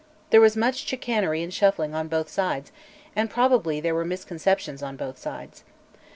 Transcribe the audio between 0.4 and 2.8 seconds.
was much chicanery and shuffling on both sides,